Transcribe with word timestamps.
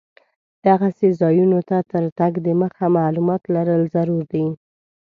دغسې 0.65 1.07
ځایونو 1.21 1.59
ته 1.69 1.77
تر 1.91 2.03
تګ 2.19 2.33
دمخه 2.47 2.85
معلومات 2.97 3.41
لرل 3.55 3.81
ضرور 3.95 4.23
دي. 4.33 4.45